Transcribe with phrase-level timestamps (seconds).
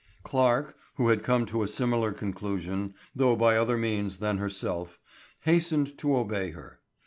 [0.23, 4.97] Clarke, who had come to a similar conclusion, though by other means than herself,
[5.41, 6.79] hastened to obey her.